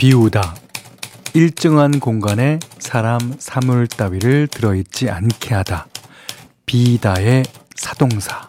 비우다. 0.00 0.54
일정한 1.34 2.00
공간에 2.00 2.58
사람, 2.78 3.18
사물 3.38 3.86
따위를 3.86 4.48
들어있지 4.48 5.10
않게 5.10 5.54
하다. 5.54 5.88
비다의 6.64 7.42
사동사. 7.74 8.48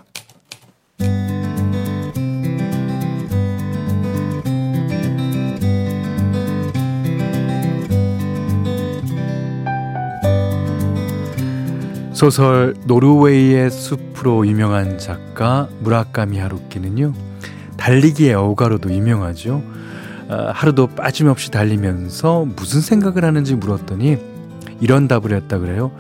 소설 12.14 12.76
노르웨이의 12.86 13.70
숲으로 13.70 14.48
유명한 14.48 14.98
작가 14.98 15.68
무라카미 15.82 16.40
하루키는요 16.40 17.14
달리기의 17.76 18.36
어가로도 18.36 18.94
유명하죠. 18.94 19.81
아, 20.32 20.52
하루도 20.56 20.88
빠짐없이 20.88 21.52
달리면서 21.52 22.46
무슨 22.56 22.80
생각을 22.80 23.26
하는지 23.26 23.54
물었더니 23.56 24.18
이런 24.80 25.08
답을 25.10 25.34
했다 25.34 25.60
그래요. 25.60 25.92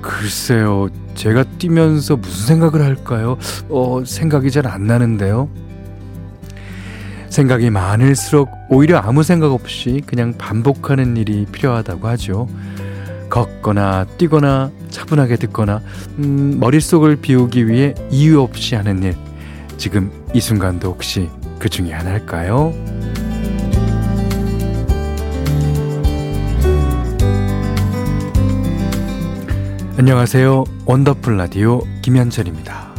글쎄요, 0.00 0.88
제가 1.14 1.44
뛰면서 1.58 2.16
무슨 2.16 2.46
생각을 2.46 2.82
할까요? 2.84 3.36
어, 3.68 4.02
생각이 4.04 4.50
잘 4.50 4.66
안 4.66 4.86
나는데요. 4.86 5.48
생각이 7.28 7.68
많을수록 7.68 8.48
오히려 8.70 8.98
아무 8.98 9.22
생각 9.22 9.52
없이 9.52 10.02
그냥 10.06 10.34
반복하는 10.38 11.16
일이 11.16 11.44
필요하다고 11.50 12.08
하죠. 12.08 12.48
걷거나 13.28 14.06
뛰거나 14.16 14.70
차분하게 14.90 15.36
듣거나 15.36 15.82
음, 16.18 16.56
머릿속을 16.60 17.16
비우기 17.16 17.66
위해 17.66 17.94
이유 18.10 18.40
없이 18.40 18.74
하는 18.76 19.02
일 19.02 19.16
지금 19.76 20.10
이 20.32 20.40
순간도 20.40 20.88
혹시 20.88 21.28
그 21.58 21.68
중에 21.68 21.90
하나일까요? 21.92 22.72
안녕하세요. 29.96 30.64
원더풀 30.86 31.36
라디오 31.36 31.80
김현철입니다. 32.02 32.92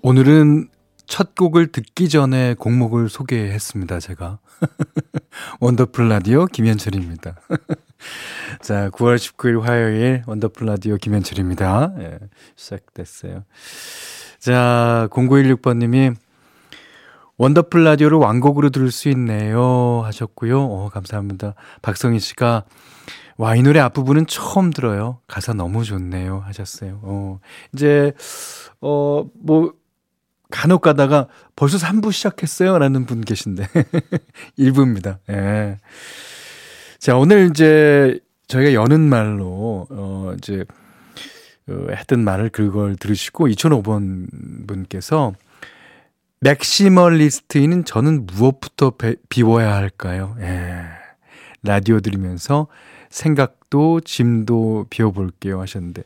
오늘은 0.00 0.68
첫 1.08 1.34
곡을 1.34 1.72
듣기 1.72 2.08
전에 2.08 2.54
곡목을 2.54 3.08
소개했습니다, 3.08 3.98
제가. 3.98 4.38
원더풀 5.58 6.08
라디오 6.08 6.46
김현철입니다. 6.46 7.34
자, 8.62 8.88
9월 8.90 9.16
19일 9.16 9.60
화요일 9.60 10.22
원더풀 10.28 10.68
라디오 10.68 10.98
김현철입니다. 10.98 11.94
예, 11.98 12.18
시작됐어요. 12.54 13.42
자, 14.38 15.08
0916번님이 15.10 16.14
원더풀 17.40 17.84
라디오를 17.84 18.18
완곡으로 18.18 18.68
들을 18.68 18.90
수 18.90 19.08
있네요. 19.08 20.02
하셨고요. 20.04 20.60
어, 20.62 20.90
감사합니다. 20.92 21.54
박성희 21.80 22.20
씨가 22.20 22.64
와, 23.38 23.56
이 23.56 23.62
노래 23.62 23.80
앞부분은 23.80 24.26
처음 24.26 24.70
들어요. 24.70 25.20
가사 25.26 25.54
너무 25.54 25.82
좋네요. 25.82 26.42
하셨어요. 26.44 27.00
어, 27.02 27.40
이제, 27.72 28.12
어, 28.82 29.24
뭐, 29.42 29.72
간혹 30.50 30.82
가다가 30.82 31.28
벌써 31.56 31.78
3부 31.78 32.12
시작했어요? 32.12 32.78
라는 32.78 33.06
분 33.06 33.22
계신데. 33.22 33.66
1부입니다. 34.58 35.20
예. 35.30 35.78
자, 36.98 37.16
오늘 37.16 37.48
이제 37.48 38.20
저희가 38.48 38.74
여는 38.74 39.00
말로, 39.00 39.86
어, 39.88 40.34
이제, 40.36 40.66
어, 41.70 41.86
했던 41.90 42.22
말을 42.22 42.50
그걸 42.50 42.96
들으시고, 42.96 43.48
2005번 43.48 44.66
분께서, 44.66 45.32
맥시멀리스트인 46.40 47.84
저는 47.84 48.26
무엇부터 48.26 48.90
배, 48.90 49.16
비워야 49.28 49.74
할까요? 49.74 50.36
예. 50.40 50.82
라디오 51.62 52.00
들으면서 52.00 52.66
생각도 53.10 54.00
짐도 54.00 54.86
비워볼게요 54.88 55.60
하셨는데 55.60 56.04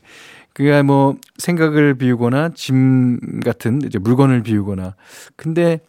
그게 0.53 0.81
뭐 0.81 1.15
생각을 1.37 1.95
비우거나 1.95 2.49
짐 2.55 3.39
같은 3.41 3.81
이제 3.85 3.97
물건을 3.99 4.43
비우거나 4.43 4.95
근데 5.35 5.79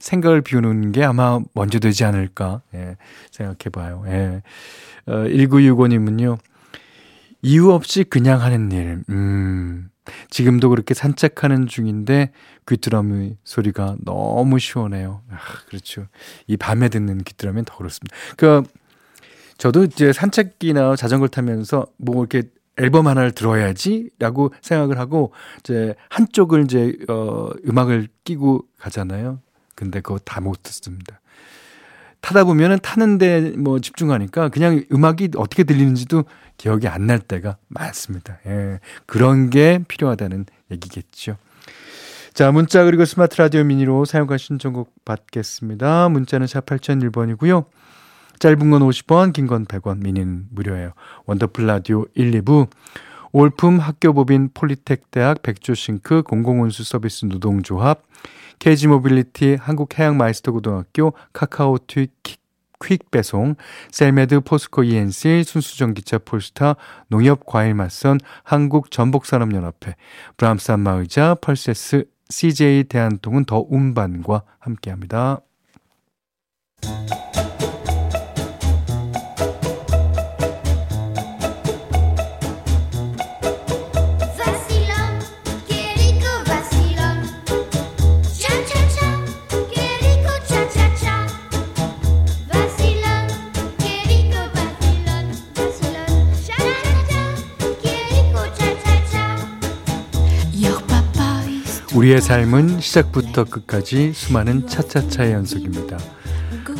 생각을 0.00 0.42
비우는 0.42 0.92
게 0.92 1.04
아마 1.04 1.40
먼저 1.54 1.78
되지 1.78 2.04
않을까 2.04 2.62
예, 2.74 2.96
생각해 3.30 3.70
봐요. 3.72 4.04
예. 4.06 4.42
어, 5.06 5.12
1965님은요. 5.24 6.38
이유 7.42 7.70
없이 7.72 8.04
그냥 8.04 8.40
하는 8.42 8.70
일. 8.72 9.02
음. 9.08 9.90
지금도 10.30 10.68
그렇게 10.70 10.94
산책하는 10.94 11.66
중인데 11.66 12.32
귀뚜라미 12.68 13.36
소리가 13.44 13.96
너무 14.04 14.58
시원해요. 14.58 15.22
아, 15.30 15.36
그렇죠. 15.68 16.06
이 16.46 16.56
밤에 16.56 16.88
듣는 16.88 17.18
귀뚜라미는 17.24 17.64
더 17.64 17.76
그렇습니다. 17.76 18.14
그 18.36 18.62
저도 19.58 19.84
이제 19.84 20.12
산책이나 20.12 20.96
자전거를 20.96 21.30
타면서 21.30 21.86
뭐 21.96 22.24
이렇게 22.24 22.48
앨범 22.76 23.06
하나를 23.06 23.30
들어야지라고 23.32 24.52
생각을 24.60 24.98
하고 24.98 25.32
이제 25.60 25.94
한쪽을 26.08 26.64
이제 26.64 26.96
어 27.08 27.50
음악을 27.66 28.08
끼고 28.24 28.64
가잖아요. 28.78 29.40
근데 29.76 30.00
그거 30.00 30.18
다 30.18 30.40
못 30.40 30.62
듣습니다. 30.64 31.20
타다 32.24 32.44
보면은 32.44 32.78
타는데 32.78 33.52
뭐 33.58 33.80
집중하니까 33.80 34.48
그냥 34.48 34.82
음악이 34.90 35.32
어떻게 35.36 35.62
들리는지도 35.62 36.24
기억이 36.56 36.88
안 36.88 37.04
날 37.06 37.18
때가 37.18 37.58
많습니다. 37.68 38.38
예. 38.46 38.80
그런 39.04 39.50
게 39.50 39.84
필요하다는 39.86 40.46
얘기겠죠. 40.70 41.36
자, 42.32 42.50
문자 42.50 42.82
그리고 42.84 43.04
스마트 43.04 43.36
라디오 43.36 43.62
미니로 43.64 44.06
사연과 44.06 44.38
신청곡 44.38 45.04
받겠습니다. 45.04 46.08
문자는 46.08 46.46
샵 46.46 46.64
8001번이고요. 46.64 47.66
짧은 48.38 48.70
건 48.70 48.80
50원, 48.80 49.34
긴 49.34 49.46
건 49.46 49.66
100원, 49.66 49.98
미니는 50.02 50.46
무료예요. 50.50 50.92
원더풀 51.26 51.66
라디오 51.66 52.06
1, 52.14 52.30
2부. 52.40 52.68
올품 53.36 53.80
학교법인 53.80 54.50
폴리텍 54.54 55.10
대학 55.10 55.42
백조싱크 55.42 56.22
공공운수 56.22 56.84
서비스 56.84 57.24
노동조합 57.24 58.04
KG 58.60 58.86
모빌리티 58.86 59.56
한국해양마이스터 59.60 60.52
고등학교 60.52 61.14
카카오톡 61.32 62.12
퀵배송, 62.80 63.56
셀메드 63.90 64.42
포스코 64.42 64.84
E&C, 64.84 65.42
순수전기차 65.42 66.18
폴스타, 66.18 66.76
농협과일맛선, 67.08 68.20
한국전복산업연합회, 68.44 69.96
브람스 70.36 70.70
안마의자, 70.70 71.34
펄세스, 71.40 72.04
CJ 72.28 72.84
대한통운 72.84 73.46
더 73.46 73.66
운반과 73.68 74.44
함께합니다. 74.60 75.40
우리의 102.04 102.20
삶은 102.20 102.80
시작부터 102.80 103.44
끝까지 103.44 104.12
수많은 104.12 104.66
차차차의 104.66 105.32
연속입니다. 105.32 105.96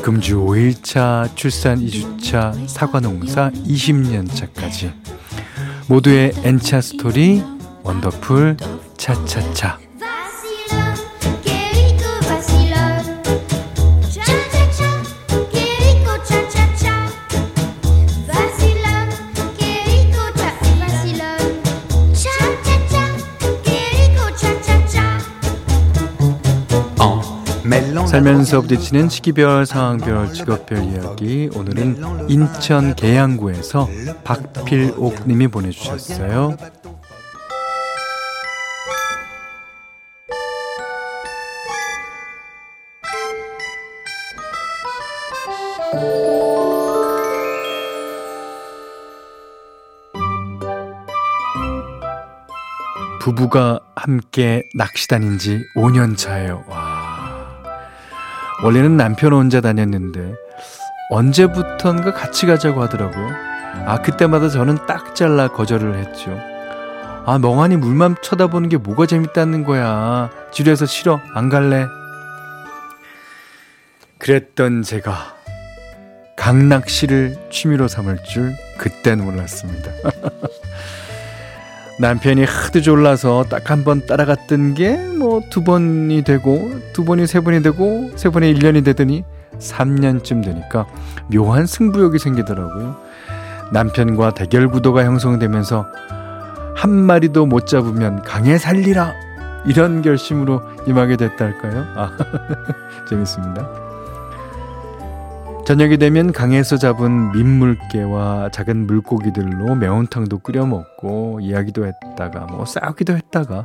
금주 0.03 0.37
5일차, 0.41 1.35
출산 1.35 1.79
2주차, 1.79 2.69
사과 2.69 3.01
농사 3.01 3.51
20년차까지 3.51 4.93
모두의 5.89 6.33
N차 6.45 6.83
스토리 6.83 7.43
원더풀 7.85 8.59
차차차 8.99 9.84
살면서 28.09 28.61
부딪히는 28.61 29.09
시기별, 29.09 29.67
상황별, 29.67 30.33
직업별 30.33 30.85
이야기. 30.85 31.49
오늘은 31.55 32.29
인천 32.29 32.95
계양구에서 32.95 33.89
박필옥 34.25 35.27
님이 35.27 35.49
보내주셨어요. 35.49 36.57
부부가 53.21 53.81
함께 53.97 54.65
낚시 54.75 55.09
다닌 55.09 55.39
지 55.39 55.65
5년 55.75 56.15
차예요. 56.15 56.63
와. 56.69 56.84
원래는 58.63 58.97
남편 58.97 59.33
혼자 59.33 59.61
다녔는데 59.61 60.35
언제부턴가 61.11 62.15
같이 62.15 62.47
가자고 62.47 62.83
하더라고요. 62.83 63.29
아, 63.87 64.01
그때마다 64.01 64.49
저는 64.49 64.79
딱 64.87 65.15
잘라 65.15 65.49
거절을 65.49 65.97
했죠. 65.97 66.31
아, 67.27 67.39
멍하니 67.39 67.77
물만 67.77 68.17
쳐다보는 68.23 68.69
게 68.69 68.77
뭐가 68.77 69.07
재밌다는 69.07 69.65
거야. 69.65 70.31
지루해서 70.53 70.87
싫어. 70.87 71.21
안 71.35 71.49
갈래. 71.49 71.87
그랬던 74.19 74.83
제가 74.83 75.35
강낚시를 76.37 77.37
취미로 77.51 77.89
삼을 77.89 78.23
줄 78.25 78.55
그땐 78.79 79.23
몰랐습니다. 79.25 79.91
남편이 81.99 82.45
하도 82.45 82.81
졸라서 82.83 83.45
딱 83.45 83.71
한 83.71 83.85
번 83.85 84.05
따라갔던 84.07 84.75
게 84.75 84.97
뭐 85.19 85.41
두 85.51 85.63
번이 85.63 86.23
되고 86.25 86.71
두 86.93 87.05
번이 87.05 87.27
세 87.27 87.41
번이 87.41 87.63
되고 87.63 88.11
세 88.17 88.31
번이 88.31 88.53
1년이 88.55 88.85
되더니 88.85 89.25
3년쯤 89.59 90.45
되니까 90.45 90.87
묘한 91.33 91.67
승부욕이 91.67 92.19
생기더라고요. 92.19 92.97
남편과 93.73 94.35
대결 94.35 94.69
구도가 94.69 95.05
형성되면서 95.05 95.87
한 96.77 96.91
마리도 96.91 97.47
못 97.47 97.67
잡으면 97.67 98.23
강에 98.23 98.59
살리라 98.59 99.13
이런 99.67 100.03
결심으로 100.03 100.61
임하게 100.87 101.17
됐달까요? 101.17 101.85
아, 101.97 102.11
재밌습니다. 103.09 103.67
저녁이 105.67 105.97
되면 105.97 106.31
강에서 106.31 106.77
잡은 106.77 107.33
민물개와 107.33 108.51
작은 108.51 108.87
물고기들로 108.87 109.75
매운탕도 109.77 110.41
끓여 110.41 110.67
먹고 110.67 111.39
이야기도 111.41 111.87
했다가 111.87 112.41
뭐 112.51 112.67
싸우기도 112.67 113.17
했다가 113.17 113.65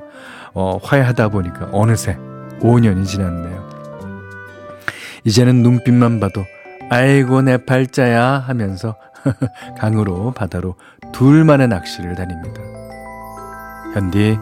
어, 0.54 0.80
화해하다 0.82 1.28
보니까 1.28 1.68
어느새 1.74 2.18
5년이 2.62 3.06
지났네요. 3.06 3.70
이제는 5.26 5.62
눈빛만 5.62 6.22
봐도 6.22 6.46
아이고 6.90 7.42
내 7.42 7.58
팔자야 7.58 8.24
하면서 8.48 8.96
강으로 9.78 10.32
바다로 10.32 10.76
둘만의 11.12 11.68
낚시를 11.68 12.16
다닙니다. 12.16 12.62
현디 13.94 14.38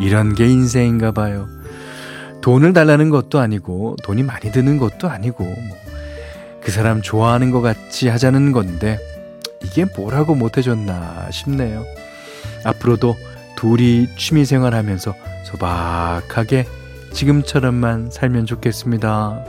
이런 0.00 0.34
게 0.34 0.48
인생인가 0.48 1.12
봐요. 1.12 1.46
돈을 2.40 2.72
달라는 2.72 3.10
것도 3.10 3.38
아니고 3.38 3.96
돈이 4.02 4.24
많이 4.24 4.50
드는 4.50 4.78
것도 4.78 5.08
아니고 5.08 5.44
뭐 5.44 5.87
그 6.62 6.70
사람 6.70 7.02
좋아하는 7.02 7.50
것 7.50 7.60
같이 7.60 8.08
하자는 8.08 8.52
건데 8.52 8.98
이게 9.62 9.84
뭐라고 9.96 10.34
못해줬나 10.34 11.30
싶네요. 11.30 11.84
앞으로도 12.64 13.16
둘이 13.56 14.08
취미생활 14.16 14.74
하면서 14.74 15.14
소박하게 15.44 16.66
지금처럼만 17.12 18.10
살면 18.10 18.46
좋겠습니다. 18.46 19.44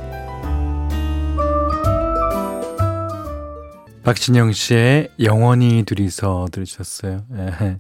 박진영 4.04 4.54
씨의 4.54 5.10
영원히 5.22 5.84
둘이서 5.84 6.48
들으셨어요. 6.52 7.26
예. 7.38 7.80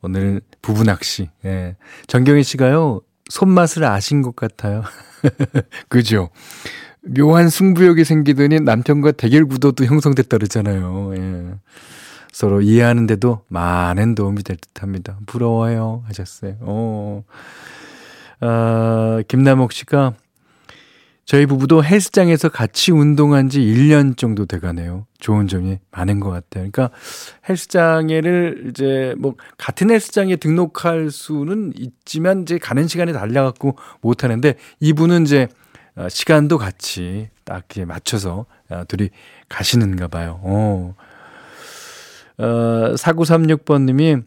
오늘 0.00 0.40
부부 0.62 0.84
낚시. 0.84 1.28
예. 1.44 1.76
정경희 2.06 2.44
씨가요, 2.44 3.02
손맛을 3.28 3.84
아신 3.84 4.22
것 4.22 4.36
같아요. 4.36 4.82
그죠? 5.88 6.30
묘한 7.14 7.48
승부욕이 7.48 8.04
생기더니 8.04 8.60
남편과 8.60 9.12
대결 9.12 9.46
구도도 9.46 9.84
형성됐다 9.84 10.36
그러잖아요. 10.38 11.12
예. 11.16 11.54
서로 12.32 12.60
이해하는데도 12.60 13.42
많은 13.48 14.14
도움이 14.14 14.42
될 14.42 14.56
듯 14.56 14.82
합니다. 14.82 15.18
부러워요. 15.26 16.02
하셨어요. 16.06 16.56
어. 16.60 17.24
아, 18.40 19.22
김남옥 19.28 19.72
씨가 19.72 20.14
저희 21.24 21.46
부부도 21.46 21.82
헬스장에서 21.82 22.48
같이 22.50 22.92
운동한 22.92 23.48
지 23.48 23.60
1년 23.60 24.16
정도 24.16 24.46
돼가네요. 24.46 25.06
좋은 25.18 25.48
점이 25.48 25.78
많은 25.90 26.20
것 26.20 26.30
같아요. 26.30 26.70
그러니까 26.70 26.90
헬스장에를 27.48 28.66
이제 28.70 29.14
뭐 29.18 29.34
같은 29.58 29.90
헬스장에 29.90 30.36
등록할 30.36 31.10
수는 31.10 31.72
있지만 31.76 32.42
이제 32.42 32.58
가는 32.58 32.86
시간이 32.86 33.12
달려갖고 33.12 33.76
못 34.02 34.22
하는데 34.22 34.54
이분은 34.78 35.22
이제 35.22 35.48
어, 35.48 35.65
시간도 36.08 36.58
같이 36.58 37.30
딱 37.44 37.64
맞춰서 37.86 38.46
어, 38.68 38.82
둘이 38.88 39.10
가시는가 39.48 40.08
봐요. 40.08 40.40
어. 40.42 40.94
어, 42.38 42.44
4936번님이 42.94 44.24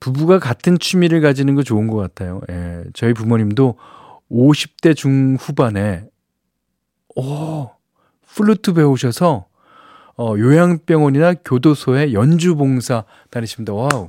부부가 0.00 0.38
같은 0.38 0.78
취미를 0.78 1.20
가지는 1.20 1.54
거 1.54 1.62
좋은 1.62 1.86
것 1.86 1.96
같아요. 1.96 2.40
예, 2.50 2.82
저희 2.92 3.12
부모님도 3.12 3.76
50대 4.32 4.96
중후반에, 4.96 6.06
오, 7.14 7.70
플루트 8.26 8.72
배우셔서, 8.72 9.46
어, 10.16 10.34
요양병원이나 10.36 11.34
교도소에 11.44 12.14
연주봉사 12.14 13.04
다니십니다. 13.30 13.74
와우. 13.74 14.08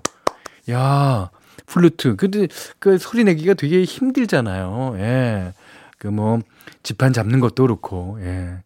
야, 0.72 1.30
플루트. 1.68 2.16
근데 2.16 2.48
그 2.80 2.98
소리 2.98 3.24
내기가 3.24 3.54
되게 3.54 3.84
힘들잖아요. 3.84 4.96
예. 4.98 5.54
그 6.04 6.10
뭐 6.10 6.40
집안 6.84 7.14
잡는 7.14 7.40
것도 7.40 7.64
그렇고, 7.64 8.18
예. 8.22 8.58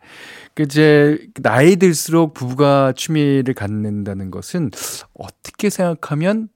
그 0.56 0.64
이제 0.64 1.20
나이 1.36 1.76
들수록 1.76 2.34
부부가 2.34 2.94
취미를 2.96 3.54
갖는다는 3.54 4.32
것은 4.32 4.72
어떻게 5.14 5.70
생각하면 5.70 6.50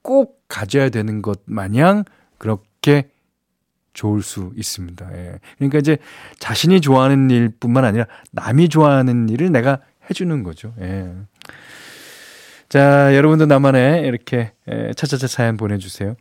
꼭 0.00 0.42
가져야 0.48 0.88
되는 0.88 1.20
것 1.20 1.40
마냥 1.44 2.04
그렇게 2.38 3.10
좋을 3.92 4.22
수 4.22 4.52
있습니다. 4.56 5.10
예. 5.12 5.38
그러니까 5.58 5.78
이제 5.78 5.98
자신이 6.38 6.80
좋아하는 6.80 7.30
일뿐만 7.30 7.84
아니라 7.84 8.06
남이 8.32 8.70
좋아하는 8.70 9.28
일을 9.28 9.52
내가 9.52 9.80
해주는 10.08 10.42
거죠. 10.42 10.72
예. 10.80 11.12
자, 12.70 13.14
여러분도 13.14 13.44
나만의 13.44 14.06
이렇게 14.06 14.52
예, 14.70 14.92
차차차 14.96 15.26
사연 15.26 15.58
보내주세요. 15.58 16.16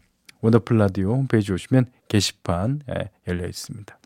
원더풀 0.46 0.78
라디오 0.78 1.14
홈페이지 1.14 1.52
오시면 1.52 1.88
게시판 2.08 2.82
예, 2.90 3.10
열려 3.28 3.48
있습니다. 3.48 3.98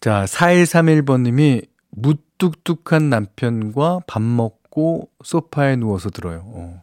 자, 0.00 0.24
4131번님이 0.24 1.66
무뚝뚝한 1.90 3.10
남편과 3.10 4.00
밥 4.06 4.22
먹고 4.22 5.10
소파에 5.24 5.76
누워서 5.76 6.10
들어요. 6.10 6.44
어. 6.46 6.82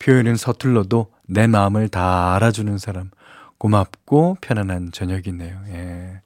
표현은 0.00 0.36
서툴러도 0.36 1.12
내 1.26 1.46
마음을 1.46 1.88
다 1.88 2.34
알아주는 2.34 2.76
사람. 2.78 3.10
고맙고 3.58 4.38
편안한 4.40 4.92
저녁이네요. 4.92 5.60
예. 5.68 6.20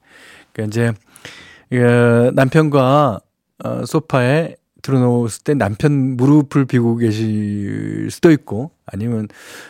그러니까 0.51 0.67
이제, 0.67 0.93
그 1.69 2.31
남편과 2.33 3.21
어, 3.63 3.85
소파에 3.85 4.55
들어놓았을 4.81 5.43
때 5.43 5.53
남편 5.53 6.17
무릎을 6.17 6.65
비고 6.65 6.97
계실 6.97 8.09
수도 8.11 8.31
있고 8.31 8.71
아니면 8.85 9.27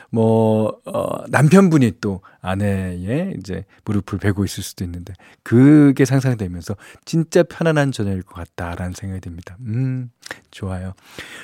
뭐 0.10 0.80
어, 0.86 1.28
남편분이 1.30 1.94
또 2.02 2.22
아내의 2.42 3.36
이제 3.40 3.66
무릎을 3.86 4.20
베고 4.20 4.44
있을 4.46 4.64
수도 4.64 4.84
있는데 4.84 5.14
그게 5.44 6.06
상상되면서 6.06 6.76
진짜 7.06 7.44
편안한 7.44 7.92
저녁일 7.92 8.24
것 8.24 8.36
같다라는 8.36 8.94
생각이 8.94 9.22
듭니다. 9.22 9.58
음, 9.62 10.12
좋아요. 10.50 10.94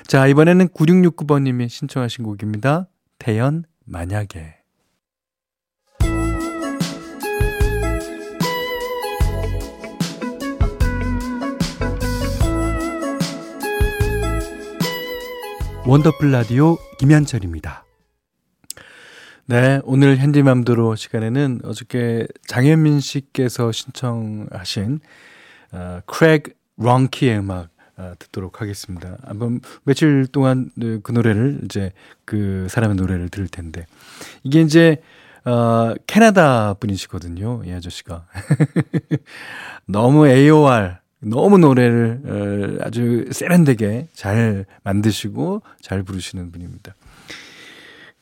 자, 0.05 0.27
이번에는 0.27 0.69
9669번 0.69 1.43
님이 1.43 1.69
신청하신 1.69 2.23
곡입니다. 2.23 2.87
태연 3.19 3.63
만약에 3.85 4.56
원더풀 15.87 16.31
라디오 16.31 16.77
김현철입니다. 16.99 17.85
네, 19.45 19.79
오늘 19.85 20.17
현디맘대로 20.17 20.97
시간에는 20.97 21.61
어저께 21.63 22.27
장현민 22.45 22.99
씨께서 22.99 23.71
신청하신 23.71 24.99
어, 25.71 26.01
크랙 26.05 26.57
런키의 26.75 27.39
음악 27.39 27.69
어, 27.95 28.11
듣도록 28.19 28.59
하겠습니다. 28.59 29.15
한번 29.23 29.61
며칠 29.85 30.27
동안 30.27 30.71
그 30.77 31.09
노래를 31.09 31.61
이제 31.63 31.93
그 32.25 32.67
사람의 32.69 32.97
노래를 32.97 33.29
들을 33.29 33.47
텐데 33.47 33.85
이게 34.43 34.59
이제 34.59 35.01
어, 35.45 35.93
캐나다 36.05 36.73
분이시거든요. 36.73 37.61
이 37.65 37.71
아저씨가 37.71 38.25
너무 39.87 40.27
AOR 40.27 40.97
너무 41.19 41.57
노래를 41.57 42.21
어, 42.25 42.85
아주 42.85 43.25
세련되게 43.31 44.07
잘 44.13 44.65
만드시고 44.83 45.61
잘 45.81 46.03
부르시는 46.03 46.51
분입니다. 46.51 46.95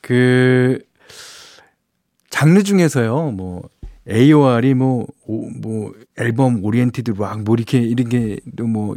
그 0.00 0.78
장르 2.30 2.62
중에서요, 2.62 3.32
뭐 3.32 3.68
AOR이 4.08 4.74
뭐, 4.74 5.06
오, 5.26 5.50
뭐, 5.50 5.92
album 6.16 6.62
oriented 6.64 7.14
rock, 7.18 7.42
뭐, 7.42 7.56
이렇게, 7.56 7.78
이런 7.80 8.08
게, 8.08 8.38
뭐, 8.62 8.94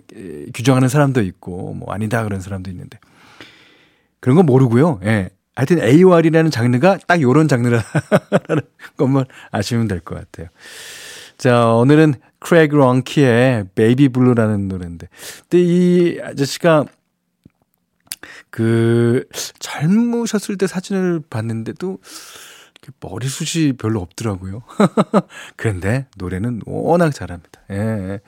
규정하는 0.53 0.87
사람도 0.87 1.23
있고, 1.23 1.73
뭐, 1.73 1.91
아니다, 1.91 2.23
그런 2.23 2.41
사람도 2.41 2.69
있는데. 2.69 2.99
그런 4.19 4.35
건 4.35 4.45
모르고요. 4.45 4.99
예. 5.05 5.29
하여튼 5.55 5.81
AOR이라는 5.81 6.51
장르가 6.51 6.99
딱 7.07 7.21
요런 7.21 7.47
장르라는 7.47 7.81
것만 8.97 9.25
아시면 9.49 9.87
될 9.87 9.99
것 10.01 10.13
같아요. 10.15 10.47
자, 11.39 11.69
오늘은 11.73 12.13
크레이그 12.39 12.75
런키의 12.75 13.67
Baby 13.75 14.09
Blue라는 14.09 14.67
노래인데. 14.67 15.07
근데 15.49 15.63
이 15.63 16.19
아저씨가 16.21 16.85
그 18.49 19.25
젊으셨을 19.59 20.57
때 20.57 20.67
사진을 20.67 21.21
봤는데도 21.29 21.99
머리숱이 22.99 23.73
별로 23.73 24.01
없더라고요. 24.01 24.63
그런데 25.55 26.07
노래는 26.17 26.61
워낙 26.65 27.13
잘합니다. 27.13 27.61
예. 27.71 28.19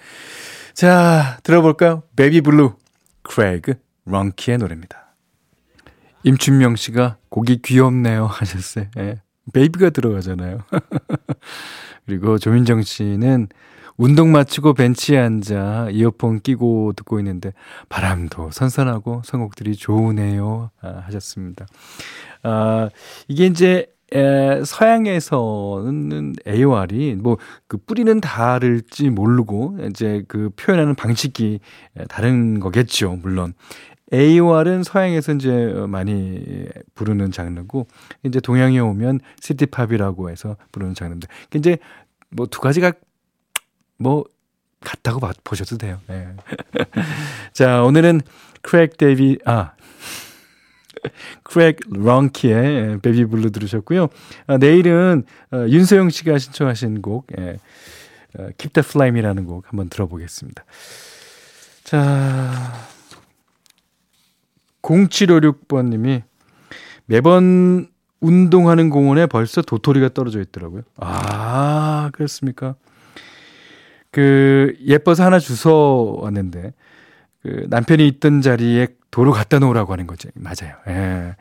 자, 0.73 1.39
들어볼까요? 1.43 2.03
Baby 2.15 2.41
Blue, 2.41 2.75
크레이그 3.23 3.73
런키의 4.05 4.57
노래입니다. 4.59 5.15
임춘명 6.23 6.75
씨가 6.75 7.17
곡이 7.29 7.61
귀엽네요 7.63 8.27
하셨어요. 8.27 8.85
예. 8.97 9.21
baby가 9.53 9.89
들어가잖아요. 9.89 10.59
그리고 12.05 12.37
조민정 12.37 12.83
씨는 12.83 13.47
운동 13.97 14.31
마치고 14.31 14.73
벤치에 14.73 15.17
앉아 15.19 15.89
이어폰 15.91 16.39
끼고 16.41 16.93
듣고 16.95 17.19
있는데 17.19 17.53
바람도 17.89 18.51
선선하고 18.51 19.21
선곡들이 19.25 19.75
좋으네요. 19.75 20.71
아, 20.81 21.03
하셨습니다. 21.05 21.65
아, 22.43 22.89
이게 23.27 23.45
이제 23.45 23.87
에, 24.13 24.61
서양에서는 24.65 26.33
AOR이 26.47 27.15
뭐 27.15 27.37
그 27.67 27.77
뿌리는 27.77 28.19
다를지 28.19 29.09
모르고 29.09 29.77
이제 29.89 30.23
그 30.27 30.49
표현하는 30.57 30.95
방식이 30.95 31.59
다른 32.09 32.59
거겠죠. 32.59 33.17
물론 33.21 33.53
AOR은 34.13 34.83
서양에서 34.83 35.33
이제 35.35 35.73
많이 35.87 36.65
부르는 36.95 37.31
장르고 37.31 37.87
이제 38.23 38.41
동양에 38.41 38.79
오면 38.79 39.21
시티팝이라고 39.39 40.29
해서 40.29 40.57
부르는 40.73 40.93
장르인데 40.95 41.27
이제 41.55 41.77
뭐 42.31 42.45
두 42.47 42.59
가지가 42.59 42.91
뭐 44.01 44.25
같다고 44.81 45.19
보셔도 45.43 45.77
돼요. 45.77 45.99
네. 46.07 46.27
자, 47.53 47.83
오늘은 47.83 48.21
크랙 48.61 48.97
데이비 48.97 49.37
아 49.45 49.73
크랙 51.43 51.79
런키의 51.89 52.99
Baby 53.01 53.25
Blue 53.25 53.51
들으셨고요. 53.51 54.09
아, 54.47 54.57
내일은 54.57 55.23
어, 55.51 55.65
윤소영 55.67 56.09
씨가 56.09 56.37
신청하신 56.37 57.01
곡 57.01 57.27
예, 57.39 57.57
어, 58.37 58.49
Keep 58.57 58.73
the 58.73 58.85
Flame이라는 58.87 59.45
곡 59.45 59.67
한번 59.67 59.89
들어보겠습니다. 59.89 60.63
자 61.83 62.73
0756번님이 64.81 66.23
매번 67.05 67.87
운동하는 68.19 68.89
공원에 68.89 69.25
벌써 69.25 69.61
도토리가 69.61 70.09
떨어져 70.09 70.39
있더라고요. 70.41 70.83
아 70.97 72.09
그렇습니까? 72.13 72.75
그 74.11 74.75
예뻐서 74.85 75.23
하나 75.25 75.39
주워 75.39 76.21
왔는데 76.23 76.73
그 77.41 77.65
남편이 77.69 78.07
있던 78.07 78.41
자리에 78.41 78.87
도로 79.09 79.31
갖다 79.31 79.59
놓으라고 79.59 79.93
하는 79.93 80.07
거지. 80.07 80.29
맞아요. 80.35 80.75
예. 80.87 81.35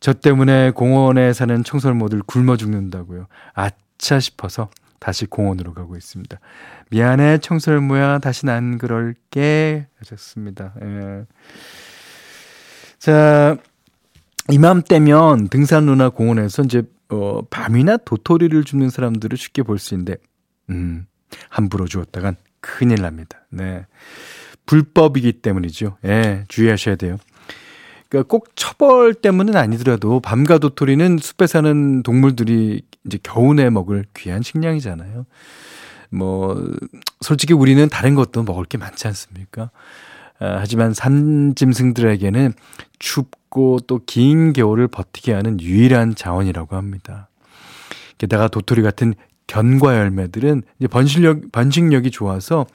저 0.00 0.12
때문에 0.12 0.70
공원에 0.72 1.32
사는 1.32 1.62
청설모들 1.62 2.22
굶어 2.26 2.56
죽는다고요. 2.56 3.26
아차 3.54 4.18
싶어서 4.20 4.68
다시 4.98 5.26
공원으로 5.26 5.74
가고 5.74 5.96
있습니다. 5.96 6.38
미안해 6.90 7.38
청설모야 7.38 8.18
다시 8.20 8.46
난 8.46 8.78
그럴게 8.78 9.86
하셨습니다. 9.98 10.74
예. 10.82 11.24
자 12.98 13.56
이맘때면 14.50 15.48
등산로나 15.48 16.08
공원에서 16.10 16.62
이제 16.62 16.82
어, 17.10 17.42
밤이나 17.50 17.96
도토리를 17.96 18.64
줍는 18.64 18.90
사람들을 18.90 19.36
쉽게 19.36 19.62
볼 19.62 19.78
수 19.78 19.94
있는데 19.94 20.16
음, 20.70 21.06
함부로 21.48 21.86
주었다간 21.86 22.36
큰일 22.60 23.02
납니다. 23.02 23.38
네. 23.50 23.86
불법이기 24.66 25.32
때문이죠. 25.34 25.96
예, 26.04 26.44
주의하셔야 26.48 26.96
돼요. 26.96 27.18
그러니까 28.08 28.28
꼭 28.28 28.48
처벌 28.54 29.14
때문은 29.14 29.56
아니더라도 29.56 30.20
밤과 30.20 30.58
도토리는 30.58 31.18
숲에 31.18 31.46
사는 31.46 32.02
동물들이 32.02 32.82
이제 33.04 33.18
겨우내 33.22 33.70
먹을 33.70 34.04
귀한 34.14 34.42
식량이잖아요. 34.42 35.26
뭐 36.10 36.70
솔직히 37.20 37.54
우리는 37.54 37.88
다른 37.88 38.14
것도 38.14 38.42
먹을 38.42 38.64
게 38.64 38.76
많지 38.78 39.06
않습니까? 39.08 39.70
아, 40.38 40.58
하지만 40.60 40.92
산짐승들에게는 40.92 42.52
춥고 42.98 43.80
또 43.86 44.00
긴 44.06 44.52
겨울을 44.52 44.88
버티게 44.88 45.32
하는 45.32 45.60
유일한 45.60 46.14
자원이라고 46.14 46.76
합니다. 46.76 47.28
게다가 48.18 48.48
도토리 48.48 48.82
같은 48.82 49.14
견과 49.46 49.96
열매들은 49.98 50.62
이제 50.78 50.88
번식력 50.88 51.52
번식력이 51.52 52.10
좋아서 52.10 52.66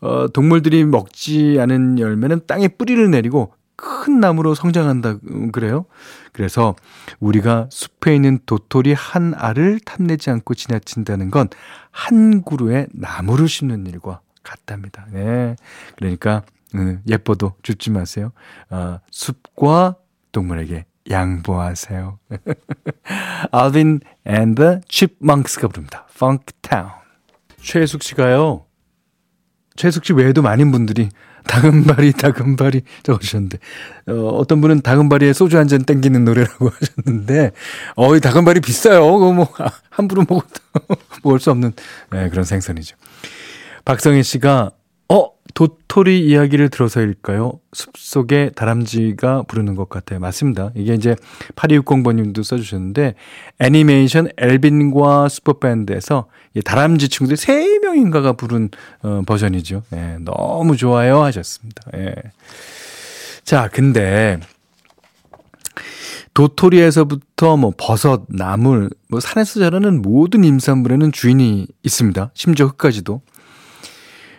어, 0.00 0.28
동물들이 0.28 0.84
먹지 0.84 1.56
않은 1.60 1.98
열매는 1.98 2.42
땅에 2.46 2.68
뿌리를 2.68 3.10
내리고 3.10 3.52
큰 3.76 4.20
나무로 4.20 4.54
성장한다 4.54 5.18
음, 5.30 5.52
그래요. 5.52 5.84
그래서 6.32 6.74
우리가 7.20 7.68
숲에 7.70 8.14
있는 8.14 8.38
도토리 8.46 8.94
한 8.94 9.34
알을 9.36 9.80
탐내지 9.80 10.30
않고 10.30 10.54
지나친다는 10.54 11.30
건 11.30 11.48
한 11.96 12.42
그루의 12.42 12.88
나무를 12.92 13.48
심는 13.48 13.86
일과 13.86 14.20
같답니다. 14.42 15.06
네. 15.12 15.56
그러니까 15.96 16.42
음, 16.74 17.00
예뻐도 17.08 17.54
죽지 17.62 17.90
마세요. 17.90 18.32
어, 18.68 18.98
숲과 19.10 19.96
동물에게 20.30 20.84
양보하세요. 21.10 22.18
Alvin 23.54 24.00
and 24.26 24.60
the 24.60 24.80
Chipmunks가 24.88 25.68
부릅니다. 25.68 26.06
Funk 26.14 26.46
Town. 26.62 26.90
최숙 27.62 28.02
씨가요. 28.02 28.64
최숙 29.76 30.04
씨 30.04 30.12
외에도 30.12 30.42
많은 30.42 30.72
분들이 30.72 31.08
다금바리 31.46 32.12
다금바리 32.12 32.82
적어주셨는데 33.04 33.58
어, 34.08 34.12
어떤 34.36 34.60
분은 34.60 34.80
다금바리에 34.80 35.32
소주 35.32 35.58
한 35.58 35.68
잔 35.68 35.84
땡기는 35.84 36.24
노래라고 36.24 36.70
하셨는데 37.04 37.52
어이 37.94 38.20
다금바리 38.20 38.60
비싸요. 38.60 39.04
뭐 39.32 39.48
함부로 39.90 40.24
먹어도 40.28 40.48
먹을 41.22 41.38
수 41.38 41.50
없는 41.50 41.72
네, 42.10 42.28
그런 42.30 42.44
생선이죠. 42.44 42.96
박성희 43.84 44.22
씨가 44.24 44.70
어 44.72 44.75
도토리 45.56 46.20
이야기를 46.26 46.68
들어서일까요? 46.68 47.54
숲속에 47.72 48.50
다람쥐가 48.54 49.44
부르는 49.44 49.74
것 49.74 49.88
같아요. 49.88 50.20
맞습니다. 50.20 50.70
이게 50.76 50.92
이제 50.92 51.16
8260번님도 51.54 52.44
써주셨는데 52.44 53.14
애니메이션 53.58 54.28
엘빈과 54.36 55.30
슈퍼밴드에서 55.30 56.26
다람쥐 56.62 57.08
친구들 57.08 57.38
3명인가가 57.38 58.36
부른 58.36 58.68
어, 59.02 59.22
버전이죠. 59.26 59.82
예, 59.94 60.18
너무 60.20 60.76
좋아요 60.76 61.22
하셨습니다. 61.24 61.84
예. 61.96 62.14
자, 63.42 63.70
근데 63.72 64.38
도토리에서부터 66.34 67.56
뭐 67.56 67.72
버섯, 67.78 68.24
나물, 68.28 68.90
뭐 69.08 69.20
산에서 69.20 69.60
자라는 69.60 70.02
모든 70.02 70.44
임산물에는 70.44 71.12
주인이 71.12 71.66
있습니다. 71.82 72.30
심지어 72.34 72.66
흙까지도. 72.66 73.22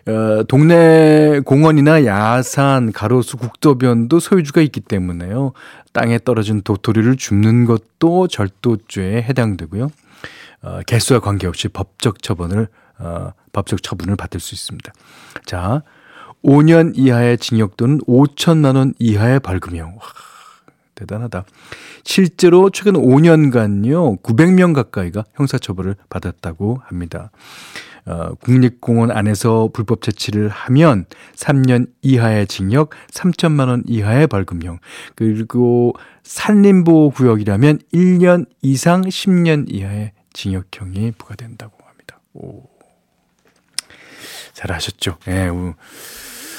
어, 0.07 0.43
동네 0.47 1.41
공원이나 1.41 2.05
야산, 2.05 2.93
가로수, 2.93 3.35
국도변도 3.37 4.19
소유주가 4.19 4.61
있기 4.61 4.79
때문에요. 4.79 5.51
땅에 5.91 6.17
떨어진 6.17 6.61
도토리를 6.61 7.17
줍는 7.17 7.65
것도 7.65 8.29
절도죄에 8.29 9.23
해당되고요. 9.23 9.89
어, 10.61 10.79
개수와 10.87 11.19
관계없이 11.19 11.67
법적 11.67 12.21
처분을 12.21 12.67
어, 12.99 13.31
법적 13.51 13.83
처분을 13.83 14.15
받을 14.15 14.39
수 14.39 14.55
있습니다. 14.55 14.93
자, 15.45 15.83
5년 16.43 16.93
이하의 16.95 17.37
징역 17.37 17.75
또는 17.75 17.99
5천만 18.07 18.77
원 18.77 18.93
이하의 18.99 19.41
벌금형. 19.41 19.89
와, 19.89 20.01
대단하다. 20.95 21.43
실제로 22.03 22.69
최근 22.69 22.93
5년간요, 22.93 24.21
900명 24.21 24.73
가까이가 24.73 25.25
형사처벌을 25.35 25.95
받았다고 26.09 26.81
합니다. 26.85 27.29
어, 28.07 28.33
국립공원 28.35 29.11
안에서 29.11 29.69
불법 29.73 30.01
채취를 30.01 30.47
하면 30.47 31.05
3년 31.35 31.87
이하의 32.01 32.47
징역, 32.47 32.91
3천만 33.11 33.67
원 33.67 33.83
이하의 33.85 34.27
벌금형, 34.27 34.79
그리고 35.15 35.93
산림보호 36.23 37.11
구역이라면 37.11 37.79
1년 37.93 38.45
이상 38.61 39.01
10년 39.01 39.65
이하의 39.67 40.13
징역형이 40.31 41.11
부과된다고 41.17 41.73
합니다. 41.85 42.19
오. 42.33 42.63
잘하셨죠? 44.53 45.17
예. 45.27 45.31
네, 45.31 45.73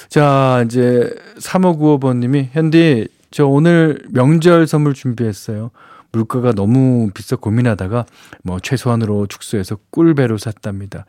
자, 0.09 0.62
이제 0.67 1.14
3595번 1.38 2.19
님이 2.19 2.49
현디 2.52 3.09
저 3.31 3.47
오늘 3.47 4.02
명절 4.11 4.67
선물 4.67 4.95
준비했어요. 4.95 5.71
물가가 6.12 6.53
너무 6.53 7.11
비싸 7.12 7.37
고민하다가 7.37 8.07
뭐 8.43 8.61
최소한으로 8.61 9.27
축소해서 9.27 9.77
꿀배로 9.91 10.38
샀답니다. 10.38 11.05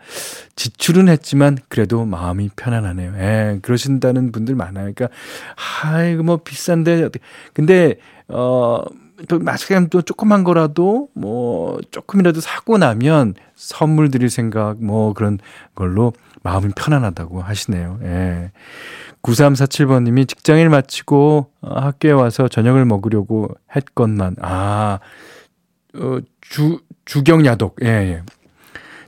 지출은 0.55 1.07
했지만 1.09 1.57
그래도 1.67 2.05
마음이 2.05 2.49
편안하네요. 2.55 3.13
예, 3.17 3.59
그러신다는 3.61 4.31
분들 4.31 4.55
많아요. 4.55 4.93
그러니까 4.93 5.09
아, 5.83 6.03
이거 6.03 6.23
뭐 6.23 6.37
비싼데 6.37 7.09
근데 7.53 7.95
어 8.27 8.83
또 9.27 9.39
마스크면 9.39 9.89
또 9.89 10.01
조그만 10.01 10.43
거라도 10.43 11.09
뭐 11.13 11.79
조금이라도 11.91 12.39
사고 12.39 12.77
나면 12.77 13.33
선물 13.55 14.11
드릴 14.11 14.29
생각 14.29 14.81
뭐 14.81 15.13
그런 15.13 15.39
걸로 15.75 16.13
마음이 16.43 16.71
편안하다고 16.75 17.41
하시네요. 17.41 17.99
예. 18.03 18.51
9347번님이 19.23 20.27
직장일 20.27 20.69
마치고 20.69 21.51
어, 21.61 21.79
학교에 21.79 22.11
와서 22.11 22.47
저녁을 22.47 22.85
먹으려고 22.85 23.49
했건만, 23.75 24.35
아, 24.41 24.99
어, 25.95 26.19
주, 26.41 26.81
주경야독, 27.05 27.77
예, 27.83 27.87
예. 27.87 28.23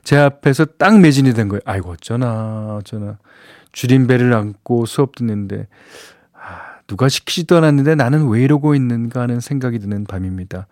제 0.04 0.16
앞에서 0.16 0.64
딱 0.64 0.98
매진이 1.00 1.32
된 1.32 1.48
거예요. 1.48 1.60
아이고, 1.64 1.92
어쩌나, 1.92 2.76
어쩌나. 2.80 3.18
줄임배를 3.70 4.34
안고 4.34 4.86
수업 4.86 5.14
듣는데, 5.14 5.68
아, 6.34 6.80
누가 6.86 7.08
시키지도 7.08 7.56
않았는데 7.56 7.94
나는 7.94 8.28
왜 8.28 8.42
이러고 8.42 8.74
있는가 8.74 9.22
하는 9.22 9.40
생각이 9.40 9.78
드는 9.78 10.04
밤입니다. 10.04 10.66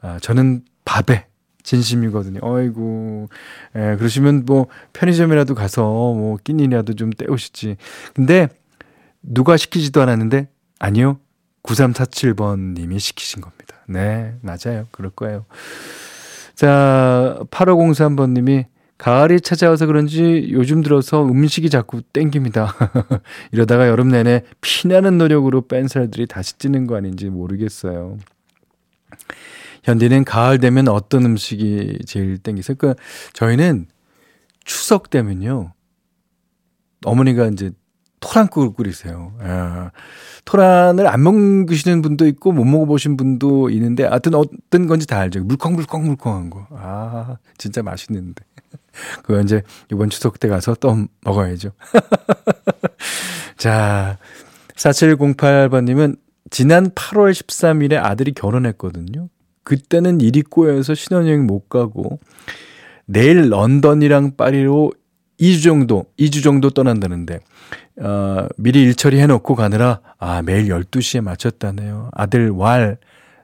아, 0.00 0.18
저는 0.20 0.62
밥에 0.84 1.26
진심이거든요. 1.66 2.38
어이구. 2.42 3.28
예, 3.74 3.96
그러시면 3.98 4.44
뭐 4.46 4.68
편의점이라도 4.92 5.54
가서 5.54 5.82
뭐 5.82 6.36
끼니라도 6.42 6.94
좀 6.94 7.10
때우시지. 7.10 7.76
근데 8.14 8.48
누가 9.20 9.56
시키지도 9.56 10.00
않았는데 10.00 10.48
아니요. 10.78 11.18
9347번 11.64 12.74
님이 12.74 13.00
시키신 13.00 13.40
겁니다. 13.40 13.76
네, 13.88 14.36
맞아요. 14.40 14.86
그럴 14.92 15.10
거예요. 15.10 15.44
자, 16.54 17.40
8503번 17.50 18.30
님이 18.30 18.66
가을이 18.98 19.40
찾아와서 19.40 19.86
그런지 19.86 20.48
요즘 20.52 20.82
들어서 20.82 21.24
음식이 21.24 21.68
자꾸 21.68 22.00
땡깁니다. 22.00 22.72
이러다가 23.50 23.88
여름 23.88 24.08
내내 24.08 24.42
피나는 24.60 25.18
노력으로 25.18 25.66
뺀 25.66 25.88
살들이 25.88 26.28
다시 26.28 26.56
찌는 26.58 26.86
거 26.86 26.96
아닌지 26.96 27.28
모르겠어요. 27.28 28.18
현디는 29.86 30.24
가을 30.24 30.58
되면 30.58 30.88
어떤 30.88 31.24
음식이 31.24 32.00
제일 32.06 32.38
땡기세요? 32.38 32.76
그러니까 32.76 33.00
저희는 33.34 33.86
추석 34.64 35.10
되면요. 35.10 35.74
어머니가 37.04 37.46
이제 37.46 37.70
토란국을 38.18 38.72
끓이세요. 38.74 39.32
아, 39.38 39.92
토란을 40.44 41.06
안 41.06 41.22
먹으시는 41.22 42.02
분도 42.02 42.26
있고 42.26 42.50
못 42.50 42.64
먹어보신 42.64 43.16
분도 43.16 43.70
있는데 43.70 44.04
하여튼 44.04 44.34
어떤 44.34 44.88
건지 44.88 45.06
다 45.06 45.20
알죠. 45.20 45.44
물컹물컹 45.44 46.04
물컹한 46.04 46.50
거. 46.50 46.66
아 46.72 47.36
진짜 47.56 47.84
맛있는데. 47.84 48.42
그거 49.22 49.40
이제 49.40 49.62
이번 49.92 50.10
추석 50.10 50.40
때 50.40 50.48
가서 50.48 50.74
또 50.80 51.06
먹어야죠. 51.20 51.70
자 53.56 54.18
4708번님은 54.74 56.18
지난 56.50 56.90
8월 56.90 57.30
13일에 57.30 58.02
아들이 58.02 58.32
결혼했거든요. 58.32 59.28
그때는 59.66 60.20
일이 60.20 60.42
꼬여서 60.42 60.94
신혼여행 60.94 61.44
못 61.44 61.68
가고 61.68 62.20
내일 63.04 63.50
런던이랑 63.50 64.36
파리로 64.36 64.92
2주 65.40 65.64
정도, 65.64 66.06
2주 66.18 66.42
정도 66.42 66.70
떠난다는데, 66.70 67.40
어, 68.00 68.46
미리 68.56 68.82
일 68.82 68.94
처리 68.94 69.18
해놓고 69.18 69.56
가느라, 69.56 70.00
아, 70.18 70.40
매일 70.42 70.68
12시에 70.68 71.20
맞췄다네요. 71.20 72.10
아들 72.12 72.50
왈, 72.50 72.96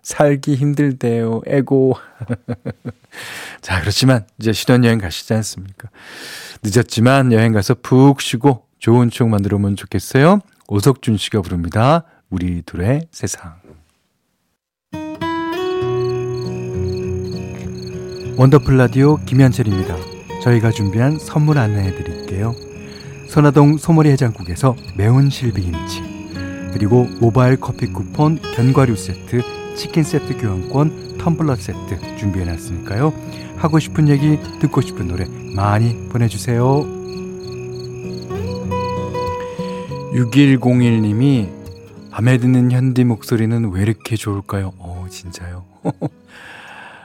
살기 0.03 0.55
힘들대요. 0.55 1.43
에고. 1.47 1.97
자, 3.61 3.81
그렇지만, 3.81 4.25
이제 4.39 4.53
신혼여행 4.53 4.99
가시지 4.99 5.35
않습니까? 5.35 5.91
늦었지만 6.63 7.33
여행 7.33 7.53
가서 7.53 7.75
푹 7.75 8.21
쉬고 8.21 8.65
좋은 8.79 9.11
추억 9.11 9.29
만들어 9.29 9.57
오면 9.57 9.77
좋겠어요. 9.77 10.39
오석준 10.69 11.17
씨가 11.17 11.43
부릅니다. 11.43 12.05
우리 12.31 12.63
둘의 12.63 13.09
세상. 13.11 13.57
원더풀 18.37 18.77
라디오 18.79 19.17
김현철입니다. 19.27 19.95
저희가 20.43 20.71
준비한 20.71 21.19
선물 21.19 21.59
안내해 21.59 21.95
드릴게요. 21.95 22.55
선화동 23.29 23.77
소머리 23.77 24.11
해장국에서 24.11 24.75
매운 24.97 25.31
실비김치 25.31 26.03
그리고 26.73 27.05
모바일 27.21 27.57
커피 27.61 27.87
쿠폰 27.93 28.41
견과류 28.55 28.97
세트 28.97 29.43
치킨 29.77 30.03
세트 30.03 30.39
교환권 30.39 31.19
텀블러 31.19 31.57
세트 31.57 32.17
준비해 32.17 32.45
놨으니까요. 32.47 33.13
하고 33.57 33.79
싶은 33.79 34.09
얘기 34.09 34.39
듣고 34.61 34.81
싶은 34.81 35.09
노래 35.09 35.27
많이 35.55 36.09
보내주세요. 36.09 36.85
6101님이 40.15 41.49
밤에 42.11 42.39
듣는 42.39 42.71
현디 42.71 43.05
목소리는 43.05 43.71
왜 43.73 43.83
이렇게 43.83 44.17
좋을까요? 44.17 44.73
어 44.79 45.07
진짜요. 45.11 45.65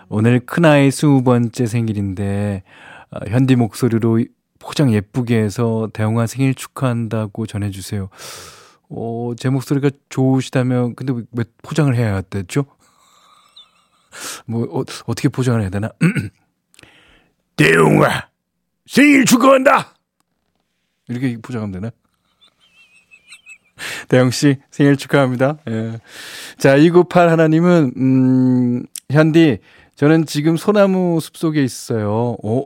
오늘 0.09 0.39
큰아이 0.39 0.89
20번째 0.89 1.67
생일인데 1.67 2.63
어, 3.11 3.19
현디 3.27 3.55
목소리로 3.55 4.23
포장 4.59 4.93
예쁘게 4.93 5.37
해서 5.37 5.89
대웅아 5.93 6.27
생일 6.27 6.55
축하한다고 6.55 7.45
전해주세요. 7.45 8.09
어, 8.89 9.31
제 9.37 9.49
목소리가 9.49 9.89
좋으시다면 10.09 10.95
근데 10.95 11.13
왜 11.31 11.43
포장을 11.61 11.93
해야 11.95 12.21
됐죠? 12.21 12.65
뭐 14.45 14.63
어, 14.63 14.83
어떻게 15.05 15.29
포장을 15.29 15.59
해야 15.61 15.69
되나? 15.69 15.89
대웅아 17.57 18.29
생일 18.85 19.25
축하한다. 19.25 19.95
이렇게 21.09 21.37
포장하면 21.41 21.71
되나? 21.71 21.91
대영 24.09 24.31
씨 24.31 24.57
생일 24.71 24.97
축하합니다. 24.97 25.57
예. 25.69 25.99
자, 26.57 26.75
298 26.75 27.29
하나님은 27.29 27.93
음, 27.97 28.85
현디 29.09 29.59
저는 29.97 30.27
지금 30.27 30.57
소나무 30.57 31.19
숲속에 31.19 31.63
있어요. 31.63 32.37
어, 32.43 32.65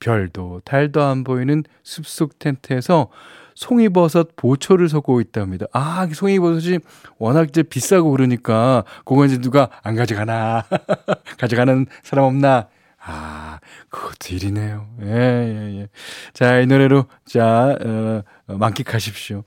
별도 0.00 0.62
달도 0.64 1.02
안 1.02 1.22
보이는 1.22 1.64
숲속 1.82 2.38
텐트에서 2.38 3.10
송이버섯 3.54 4.36
보초를 4.36 4.88
서고 4.88 5.20
있답니다. 5.20 5.66
아, 5.74 6.08
송이버섯이 6.10 6.78
워낙 7.18 7.50
이제 7.50 7.62
비싸고 7.62 8.10
그러니까 8.10 8.84
그거 9.04 9.26
이제 9.26 9.36
누가 9.36 9.68
안 9.82 9.94
가져가나 9.96 10.64
가져가는 11.38 11.86
사람 12.02 12.24
없나? 12.24 12.68
아, 13.04 13.60
그것도 13.90 14.34
일이네요. 14.34 14.88
예, 15.02 15.10
예, 15.10 15.80
예. 15.80 15.88
자, 16.32 16.58
이 16.58 16.66
노래로 16.66 17.04
자 17.26 17.76
어, 17.84 18.22
어 18.46 18.56
만끽하십시오. 18.56 19.44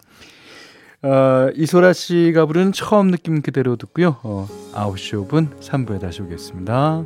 어, 1.06 1.52
이소라 1.56 1.94
씨가 1.94 2.48
부른 2.48 2.72
처음 2.72 3.12
느낌 3.12 3.44
그대로 3.44 3.76
듣고요. 3.76 4.18
어, 4.24 4.48
9시 4.74 5.28
5분 5.28 5.60
3부에 5.60 6.02
다시 6.02 6.24
오겠습니다. 6.24 7.04